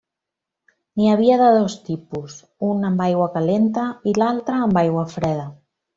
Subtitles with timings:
[1.01, 5.45] N'hi havia de dos tipus: un amb aigua calenta i l'altre amb aigua freda.